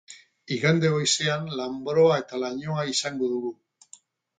Igande 0.55 0.89
goizean 0.93 1.47
lanbroa 1.61 2.19
eta 2.25 2.43
lainoa 2.47 2.91
izango 2.97 3.35
dugu. 3.37 3.59